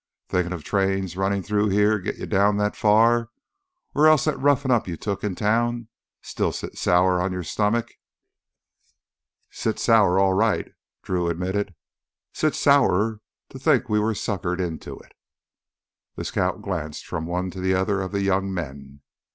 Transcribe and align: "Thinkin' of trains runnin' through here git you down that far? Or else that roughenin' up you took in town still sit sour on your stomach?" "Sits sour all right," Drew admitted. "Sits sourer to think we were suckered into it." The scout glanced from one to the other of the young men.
"Thinkin' 0.29 0.51
of 0.51 0.63
trains 0.63 1.15
runnin' 1.15 1.43
through 1.43 1.69
here 1.69 1.99
git 1.99 2.15
you 2.17 2.25
down 2.25 2.57
that 2.57 2.75
far? 2.75 3.29
Or 3.93 4.07
else 4.07 4.25
that 4.25 4.39
roughenin' 4.39 4.75
up 4.75 4.87
you 4.87 4.97
took 4.97 5.23
in 5.23 5.35
town 5.35 5.89
still 6.23 6.51
sit 6.51 6.75
sour 6.75 7.21
on 7.21 7.31
your 7.31 7.43
stomach?" 7.43 7.91
"Sits 9.51 9.83
sour 9.83 10.17
all 10.17 10.33
right," 10.33 10.71
Drew 11.03 11.27
admitted. 11.29 11.75
"Sits 12.33 12.57
sourer 12.57 13.19
to 13.49 13.59
think 13.59 13.89
we 13.89 13.99
were 13.99 14.15
suckered 14.15 14.59
into 14.59 14.97
it." 14.97 15.11
The 16.15 16.25
scout 16.25 16.63
glanced 16.63 17.05
from 17.05 17.27
one 17.27 17.51
to 17.51 17.59
the 17.59 17.75
other 17.75 18.01
of 18.01 18.11
the 18.11 18.21
young 18.23 18.51
men. 18.51 19.01